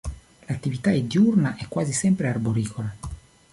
[0.47, 2.95] L'attività è diurna e quasi sempre arboricola.